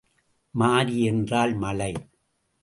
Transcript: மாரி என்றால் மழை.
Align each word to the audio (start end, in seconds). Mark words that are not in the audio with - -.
மாரி 0.51 1.03
என்றால் 1.03 1.53
மழை. 1.53 1.91